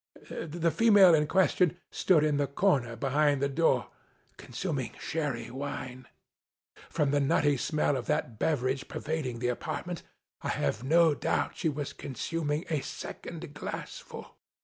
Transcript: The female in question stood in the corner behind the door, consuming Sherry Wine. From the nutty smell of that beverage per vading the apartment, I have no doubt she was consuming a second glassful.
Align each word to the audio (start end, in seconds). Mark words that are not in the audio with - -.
The 0.31 0.71
female 0.71 1.13
in 1.13 1.27
question 1.27 1.77
stood 1.91 2.23
in 2.23 2.37
the 2.37 2.47
corner 2.47 2.95
behind 2.95 3.39
the 3.39 3.47
door, 3.47 3.91
consuming 4.35 4.95
Sherry 4.99 5.51
Wine. 5.51 6.07
From 6.89 7.11
the 7.11 7.19
nutty 7.19 7.55
smell 7.55 7.95
of 7.95 8.07
that 8.07 8.39
beverage 8.39 8.87
per 8.87 8.99
vading 8.99 9.41
the 9.41 9.49
apartment, 9.49 10.01
I 10.41 10.49
have 10.49 10.83
no 10.83 11.13
doubt 11.13 11.55
she 11.57 11.69
was 11.69 11.93
consuming 11.93 12.65
a 12.67 12.81
second 12.81 13.53
glassful. 13.53 14.37